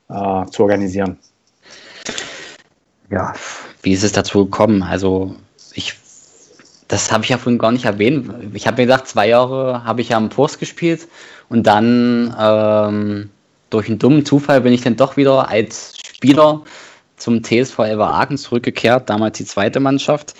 [0.09, 1.19] äh, zu organisieren?
[3.11, 3.35] Ja,
[3.83, 4.83] wie ist es dazu gekommen?
[4.83, 5.35] Also
[5.75, 5.95] ich,
[6.89, 8.31] das habe ich ja vorhin gar nicht erwähnt.
[8.53, 11.09] Ich habe mir gedacht, zwei Jahre habe ich ja am Post gespielt
[11.49, 13.31] und dann ähm,
[13.71, 16.63] durch einen dummen Zufall bin ich dann doch wieder als Spieler
[17.17, 20.35] zum TSV Elva Aachen zurückgekehrt, damals die zweite Mannschaft,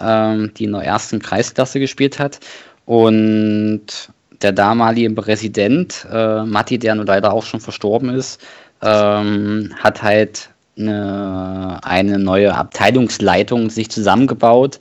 [0.00, 2.40] ähm, die in der ersten Kreisklasse gespielt hat.
[2.84, 4.10] Und
[4.42, 8.40] der damalige Präsident, äh, Matti, der nun leider auch schon verstorben ist,
[8.82, 14.78] ähm, hat halt eine, eine neue Abteilungsleitung sich zusammengebaut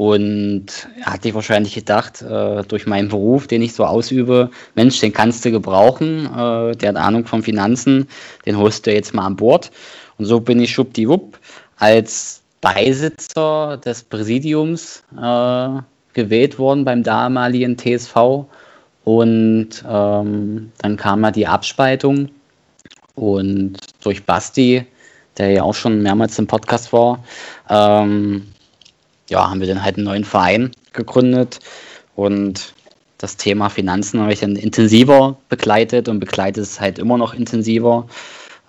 [0.00, 4.98] und er hat sich wahrscheinlich gedacht, äh, durch meinen Beruf, den ich so ausübe, Mensch,
[4.98, 8.08] den kannst du gebrauchen, äh, der hat Ahnung von Finanzen,
[8.46, 9.70] den holst du jetzt mal an Bord.
[10.16, 11.38] Und so bin ich schwuppdiwupp
[11.76, 15.68] als Beisitzer des Präsidiums äh,
[16.14, 18.46] gewählt worden beim damaligen TSV.
[19.04, 22.30] Und ähm, dann kam ja die Abspaltung
[23.16, 24.86] und durch Basti
[25.36, 27.22] der ja auch schon mehrmals im Podcast war,
[27.68, 28.46] ähm,
[29.30, 31.60] ja, haben wir dann halt einen neuen Verein gegründet
[32.16, 32.74] und
[33.18, 38.06] das Thema Finanzen habe ich dann intensiver begleitet und begleite es halt immer noch intensiver.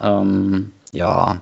[0.02, 1.42] Ähm, ja,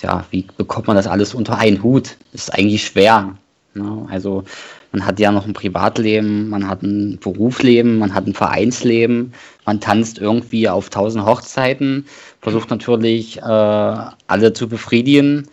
[0.00, 2.16] ja, wie bekommt man das alles unter einen Hut?
[2.32, 3.36] Ist eigentlich schwer.
[3.74, 4.06] Ne?
[4.10, 4.44] Also
[4.92, 9.32] man hat ja noch ein Privatleben, man hat ein Berufsleben, man hat ein Vereinsleben,
[9.66, 12.06] man tanzt irgendwie auf tausend Hochzeiten,
[12.40, 15.48] versucht natürlich äh, alle zu befriedigen.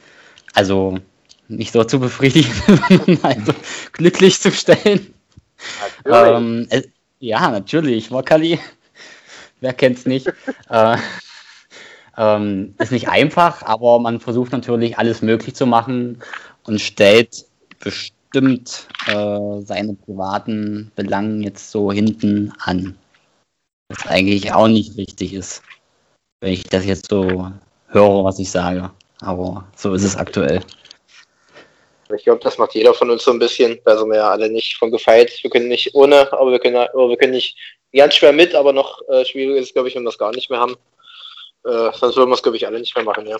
[0.53, 0.99] Also
[1.57, 2.51] nicht so zu befriedigen,
[2.89, 3.53] sondern also
[3.91, 5.13] glücklich zu stellen.
[6.05, 6.37] Natürlich.
[6.37, 6.83] Ähm, äh,
[7.19, 8.59] ja, natürlich, Mokali.
[9.59, 10.27] Wer kennt's nicht?
[10.69, 10.97] äh,
[12.17, 16.19] ähm, ist nicht einfach, aber man versucht natürlich alles möglich zu machen
[16.63, 17.45] und stellt
[17.79, 22.95] bestimmt bestimmt äh, seine privaten Belangen jetzt so hinten an.
[23.89, 25.61] Was eigentlich auch nicht richtig ist,
[26.39, 27.51] wenn ich das jetzt so
[27.87, 28.89] höre, was ich sage.
[29.19, 30.61] Aber so ist es aktuell.
[32.15, 33.79] Ich glaube, das macht jeder von uns so ein bisschen.
[33.85, 35.31] Da sind wir ja alle nicht von gefeit.
[35.41, 37.57] Wir können nicht ohne, aber wir können, aber wir können nicht
[37.93, 40.49] ganz schwer mit, aber noch äh, schwieriger ist glaube ich, wenn wir es gar nicht
[40.49, 40.75] mehr haben.
[41.65, 43.37] Äh, sonst würden wir es, glaube ich, alle nicht mehr machen, ja.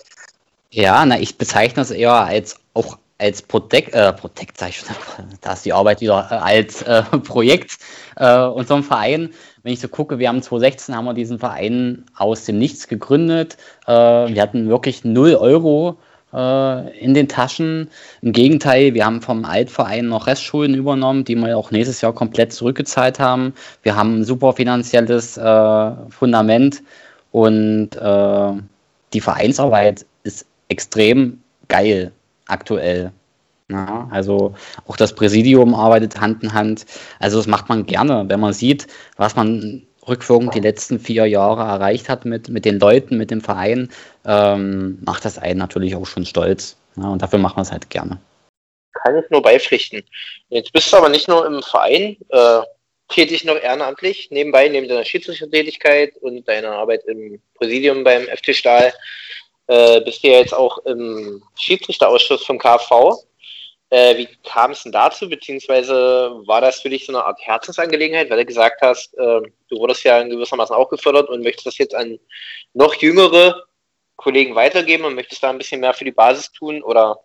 [0.70, 4.88] Ja, na, ich bezeichne es eher als auch als Protect, äh, Protect sag ich schon,
[5.40, 7.78] da ist die Arbeit wieder äh, als äh, Projekt
[8.16, 9.32] äh, unserem Verein.
[9.62, 13.56] Wenn ich so gucke, wir haben 2016 haben wir diesen Verein aus dem Nichts gegründet.
[13.86, 15.98] Äh, wir hatten wirklich 0 Euro
[16.32, 17.90] in den Taschen.
[18.22, 22.54] Im Gegenteil, wir haben vom Altverein noch Restschulden übernommen, die wir auch nächstes Jahr komplett
[22.54, 23.52] zurückgezahlt haben.
[23.82, 26.82] Wir haben ein super finanzielles äh, Fundament
[27.32, 28.52] und äh,
[29.12, 32.12] die Vereinsarbeit ist extrem geil
[32.46, 33.12] aktuell.
[33.68, 34.54] Ja, also
[34.86, 36.86] auch das Präsidium arbeitet Hand in Hand.
[37.18, 41.62] Also das macht man gerne, wenn man sieht, was man rückwirkend die letzten vier Jahre
[41.62, 43.90] erreicht hat mit, mit den Leuten, mit dem Verein,
[44.26, 46.76] ähm, macht das einen natürlich auch schon stolz.
[46.96, 48.18] Ja, und dafür macht man es halt gerne.
[48.92, 50.02] Kann ich nur beipflichten.
[50.48, 52.60] Jetzt bist du aber nicht nur im Verein äh,
[53.08, 58.92] tätig noch ehrenamtlich, nebenbei, neben deiner Schiedsrichtertätigkeit und deiner Arbeit im Präsidium beim FT Stahl
[59.68, 63.22] äh, bist du ja jetzt auch im Schiedsrichterausschuss vom KV.
[63.92, 68.30] Äh, wie kam es denn dazu, beziehungsweise war das für dich so eine Art Herzensangelegenheit,
[68.30, 71.76] weil du gesagt hast, äh, du wurdest ja in gewissermaßen auch gefördert und möchtest das
[71.76, 72.18] jetzt an
[72.72, 73.64] noch jüngere
[74.16, 77.18] Kollegen weitergeben und möchtest da ein bisschen mehr für die Basis tun oder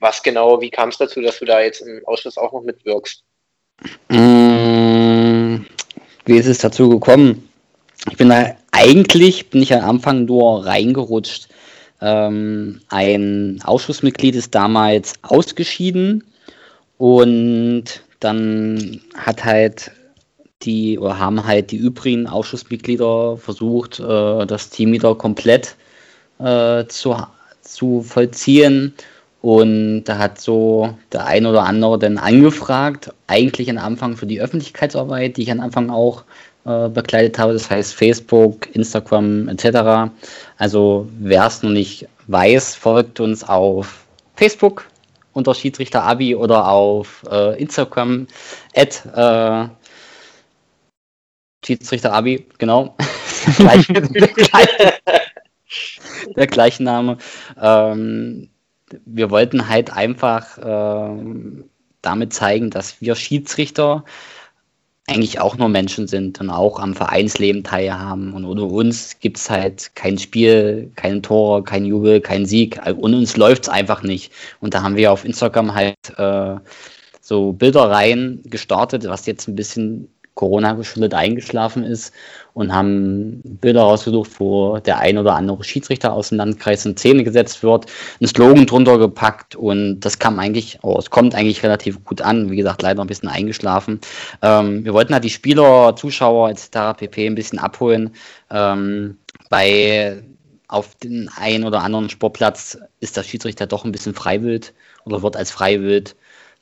[0.00, 3.24] was genau, wie kam es dazu, dass du da jetzt im Ausschuss auch noch mitwirkst?
[4.08, 5.64] Mmh,
[6.26, 7.48] wie ist es dazu gekommen?
[8.10, 11.48] Ich bin da eigentlich bin ich am Anfang nur reingerutscht.
[12.00, 16.24] Ähm, ein Ausschussmitglied ist damals ausgeschieden
[16.98, 17.84] und
[18.20, 19.90] dann hat halt
[20.62, 25.76] die oder haben halt die übrigen Ausschussmitglieder versucht, äh, das Team wieder komplett
[26.38, 27.16] äh, zu,
[27.62, 28.94] zu vollziehen.
[29.42, 34.40] Und da hat so der ein oder andere dann angefragt, eigentlich am Anfang für die
[34.40, 36.24] Öffentlichkeitsarbeit, die ich am Anfang auch
[36.64, 40.10] äh, bekleidet habe, das heißt Facebook, Instagram etc.
[40.58, 44.86] Also wer es noch nicht weiß, folgt uns auf Facebook
[45.32, 48.26] unter Schiedsrichter Abi oder auf äh, Instagram
[48.74, 49.68] at äh,
[51.64, 52.96] Schiedsrichter Abi, genau.
[56.36, 57.18] der gleiche Name.
[57.60, 58.50] Ähm,
[59.04, 61.22] wir wollten halt einfach äh,
[62.02, 64.04] damit zeigen, dass wir Schiedsrichter
[65.10, 68.32] eigentlich auch nur Menschen sind und auch am Vereinsleben teilhaben.
[68.32, 72.80] Und ohne uns gibt es halt kein Spiel, kein Tor, kein Jubel, kein Sieg.
[72.96, 74.32] Ohne uns läuft es einfach nicht.
[74.60, 76.56] Und da haben wir auf Instagram halt äh,
[77.20, 82.12] so Bilderreihen gestartet, was jetzt ein bisschen Corona geschuldet eingeschlafen ist
[82.54, 87.24] und haben Bilder rausgesucht, wo der ein oder andere Schiedsrichter aus dem Landkreis in Szene
[87.24, 87.86] gesetzt wird,
[88.20, 92.50] einen Slogan drunter gepackt und das kam eigentlich, oh, es kommt eigentlich relativ gut an.
[92.50, 94.00] Wie gesagt, leider ein bisschen eingeschlafen.
[94.42, 96.96] Ähm, wir wollten halt die Spieler, Zuschauer etc.
[96.96, 97.26] pp.
[97.26, 98.14] ein bisschen abholen.
[98.50, 100.22] Ähm, bei
[100.68, 104.72] auf den einen oder anderen Sportplatz ist der Schiedsrichter doch ein bisschen freiwillig
[105.04, 106.14] oder wird als freiwillig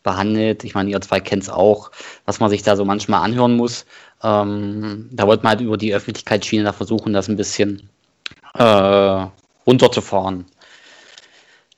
[0.08, 0.64] behandelt.
[0.64, 1.90] Ich meine, ihr zwei kennt es auch,
[2.24, 3.84] was man sich da so manchmal anhören muss.
[4.22, 7.88] Ähm, da wollte man halt über die Öffentlichkeitsschiene da versuchen, das ein bisschen
[8.54, 9.26] äh,
[9.66, 10.46] runterzufahren.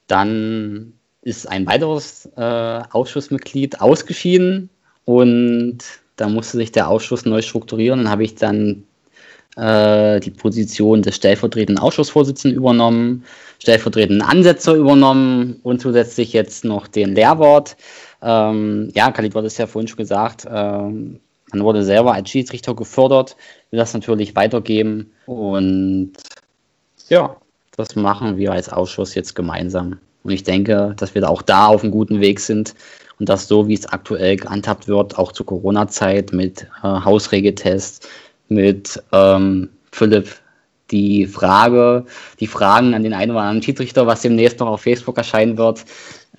[0.07, 4.71] Dann ist ein weiteres äh, Ausschussmitglied ausgeschieden
[5.05, 5.79] und
[6.17, 8.05] da musste sich der Ausschuss neu strukturieren.
[8.05, 8.85] Dann habe ich dann
[9.57, 13.25] äh, die Position des stellvertretenden Ausschussvorsitzenden übernommen,
[13.59, 17.77] stellvertretenden Ansetzer übernommen und zusätzlich jetzt noch den Lehrwort.
[18.23, 21.21] Ähm, ja, Khalid hat es ja vorhin schon gesagt, ähm,
[21.53, 23.37] man wurde selber als Schiedsrichter gefördert,
[23.71, 26.13] will das natürlich weitergeben und
[27.09, 27.37] ja,
[27.77, 29.99] das machen wir als Ausschuss jetzt gemeinsam.
[30.23, 32.75] Und ich denke, dass wir auch da auf einem guten Weg sind
[33.19, 38.07] und dass so, wie es aktuell gehandhabt wird, auch zur Corona-Zeit mit äh, Hausregeltests,
[38.49, 40.29] mit ähm, Philipp
[40.91, 42.05] die Frage,
[42.41, 45.85] die Fragen an den einen oder anderen Schiedsrichter, was demnächst noch auf Facebook erscheinen wird,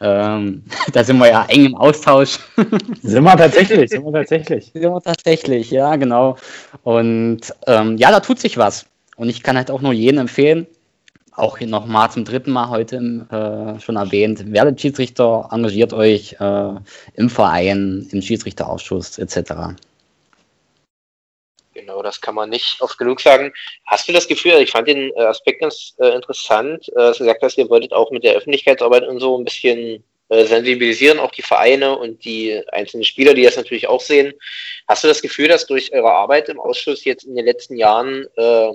[0.02, 2.40] ähm, da sind wir ja eng im Austausch.
[3.02, 4.72] sind wir tatsächlich, sind wir tatsächlich.
[4.74, 6.38] Sind wir tatsächlich, ja, genau.
[6.84, 8.86] Und ähm, ja, da tut sich was.
[9.16, 10.66] Und ich kann halt auch nur jeden empfehlen,
[11.34, 16.74] auch nochmal zum dritten Mal heute äh, schon erwähnt, werdet Schiedsrichter, engagiert euch äh,
[17.14, 19.76] im Verein, im Schiedsrichterausschuss etc.
[21.92, 23.52] Genau, das kann man nicht oft genug sagen.
[23.86, 27.26] Hast du das Gefühl, ich fand den äh, Aspekt ganz äh, interessant, äh, dass du
[27.26, 31.32] gesagt hast, ihr wolltet auch mit der Öffentlichkeitsarbeit und so ein bisschen äh, sensibilisieren, auch
[31.32, 34.34] die Vereine und die einzelnen Spieler, die das natürlich auch sehen.
[34.88, 38.26] Hast du das Gefühl, dass durch eure Arbeit im Ausschuss jetzt in den letzten Jahren
[38.38, 38.72] äh,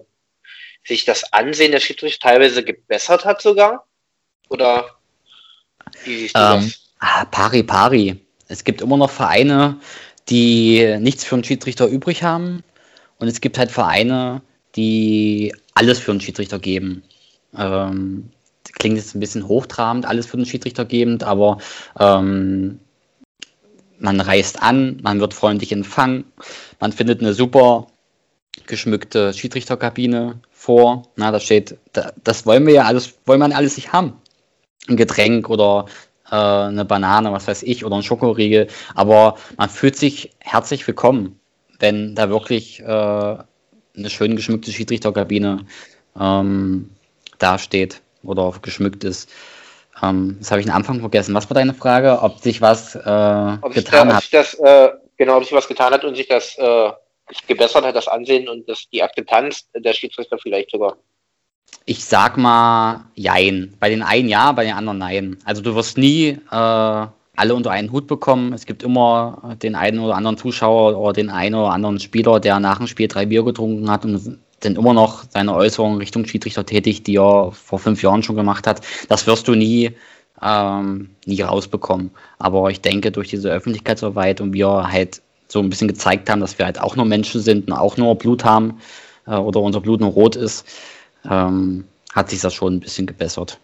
[0.84, 3.86] sich das Ansehen der Schiedsrichter teilweise gebessert hat sogar?
[4.50, 4.90] Oder
[6.04, 6.80] wie siehst du ähm, das?
[6.98, 8.16] Ah, pari pari.
[8.48, 9.80] Es gibt immer noch Vereine,
[10.28, 12.62] die nichts für einen Schiedsrichter übrig haben
[13.18, 14.42] und es gibt halt Vereine,
[14.74, 17.02] die alles für einen Schiedsrichter geben.
[17.56, 18.30] Ähm,
[18.78, 21.58] klingt jetzt ein bisschen hochtrabend, alles für den Schiedsrichter gebend, aber
[21.98, 22.80] ähm,
[23.98, 26.24] man reist an, man wird freundlich empfangen,
[26.80, 27.86] man findet eine super
[28.66, 31.04] geschmückte Schiedsrichterkabine vor.
[31.16, 34.14] Na, da steht, da, das wollen wir ja alles, wollen wir alles nicht haben.
[34.88, 35.86] Ein Getränk oder
[36.30, 38.68] äh, eine Banane, was weiß ich, oder ein Schokoriegel.
[38.94, 41.38] Aber man fühlt sich herzlich willkommen,
[41.78, 45.66] wenn da wirklich äh, eine schön geschmückte Schiedsrichterkabine
[46.18, 46.90] ähm,
[47.38, 49.30] dasteht oder geschmückt ist.
[50.02, 51.34] Ähm, das habe ich am Anfang vergessen.
[51.34, 52.18] Was war deine Frage?
[52.22, 52.98] Ob sich was äh,
[53.62, 54.28] ob getan da, hat?
[54.32, 56.90] Das, äh, genau, ob sich was getan hat und sich das äh,
[57.46, 60.96] gebessert hat, das Ansehen und das, die Akzeptanz der Schiedsrichter vielleicht sogar.
[61.84, 63.76] Ich sag mal Jein.
[63.80, 65.38] Bei den einen ja, bei den anderen nein.
[65.44, 67.06] Also du wirst nie äh,
[67.36, 68.52] alle unter einen Hut bekommen.
[68.52, 72.58] Es gibt immer den einen oder anderen Zuschauer oder den einen oder anderen Spieler, der
[72.60, 76.64] nach dem Spiel drei Bier getrunken hat und dann immer noch seine Äußerungen Richtung Schiedsrichter
[76.64, 78.80] tätig, die er vor fünf Jahren schon gemacht hat.
[79.08, 79.92] Das wirst du nie,
[80.42, 82.10] ähm, nie rausbekommen.
[82.38, 86.58] Aber ich denke, durch diese Öffentlichkeitsarbeit und wir halt so ein bisschen gezeigt haben, dass
[86.58, 88.80] wir halt auch nur Menschen sind und auch nur Blut haben
[89.26, 90.66] äh, oder unser Blut nur rot ist,
[91.30, 91.84] ähm,
[92.14, 93.60] hat sich das schon ein bisschen gebessert.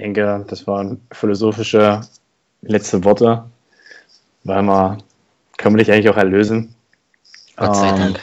[0.00, 2.00] Ich denke, das waren philosophische
[2.62, 3.44] letzte Worte,
[4.44, 4.96] weil wir
[5.58, 6.74] können wir dich eigentlich auch erlösen.
[7.56, 8.16] Gott sei ähm,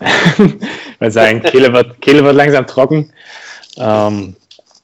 [0.00, 0.60] Dank.
[0.98, 3.10] weil sagen, Kehle wird, Kehle wird langsam trocken.
[3.78, 4.36] Ähm,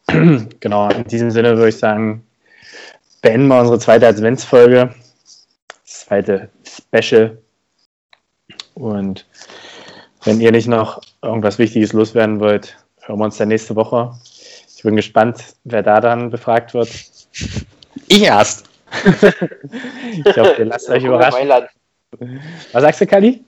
[0.61, 2.25] genau, in diesem Sinne würde ich sagen,
[3.21, 4.95] beenden wir unsere zweite Adventsfolge
[5.85, 7.37] zweite Special.
[8.73, 9.27] Und
[10.25, 14.15] wenn ihr nicht noch irgendwas Wichtiges loswerden wollt, hören wir uns dann nächste Woche.
[14.85, 16.91] Ich bin gespannt, wer da dann befragt wird.
[18.07, 18.69] Ich erst.
[18.93, 21.49] ich hoffe, ihr lasst euch überraschen.
[22.71, 23.43] Was sagst du, Kali?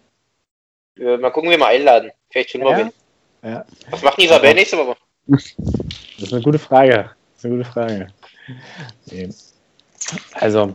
[0.98, 2.10] Äh, mal gucken, wie wir einladen.
[2.30, 2.90] Vielleicht schon ja?
[3.42, 3.66] ja.
[3.90, 4.96] Was macht Isabel nächste Woche?
[5.26, 5.44] Das
[6.16, 7.10] ist eine gute Frage.
[7.34, 8.06] Das ist eine gute Frage.
[10.40, 10.72] Also,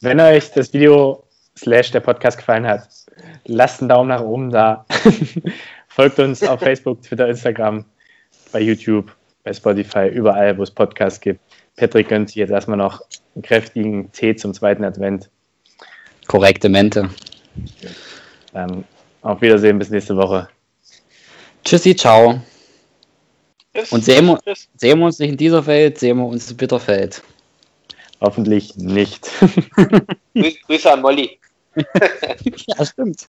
[0.00, 1.22] wenn euch das Video
[1.56, 2.88] slash der Podcast gefallen hat,
[3.44, 4.84] lasst einen Daumen nach oben da.
[5.86, 7.84] Folgt uns auf Facebook, Twitter, Instagram,
[8.50, 11.40] bei YouTube, bei Spotify, überall, wo es Podcasts gibt.
[11.76, 13.00] Patrick gönnt sich jetzt erstmal noch
[13.34, 15.30] einen kräftigen Tee zum zweiten Advent.
[16.26, 17.08] Korrekte Mente.
[18.52, 18.84] Dann
[19.22, 20.48] auf Wiedersehen, bis nächste Woche.
[21.64, 22.40] Tschüssi, ciao.
[23.74, 23.92] Tschüss.
[23.92, 24.38] Und sehen wir,
[24.76, 27.22] sehen wir uns nicht in dieser Welt, sehen wir uns in Bitterfeld.
[28.20, 29.30] Hoffentlich nicht.
[30.34, 31.38] Grüße an Molly.
[31.74, 33.26] ja, stimmt.